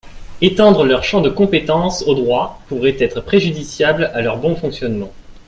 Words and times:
Étendre 0.41 0.83
leur 0.83 1.03
champ 1.03 1.21
de 1.21 1.29
compétence 1.29 2.01
au 2.07 2.15
droit 2.15 2.59
pourrait 2.67 2.95
être 2.99 3.21
préjudiciable 3.21 4.05
à 4.15 4.23
leur 4.23 4.37
bon 4.39 4.55
fonctionnement. 4.55 5.11